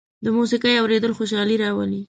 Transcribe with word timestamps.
د 0.25 0.27
موسيقۍ 0.37 0.73
اورېدل 0.77 1.11
خوشالي 1.17 1.55
راولي. 1.63 1.99